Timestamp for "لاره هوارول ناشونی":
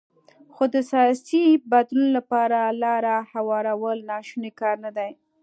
2.83-4.51